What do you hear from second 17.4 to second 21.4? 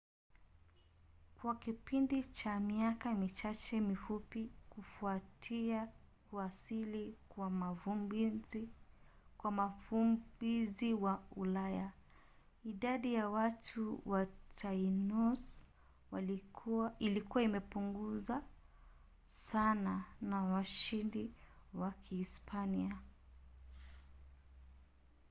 imepunguzwa sana na washindi